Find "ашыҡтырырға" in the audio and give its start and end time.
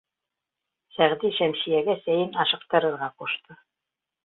2.47-3.13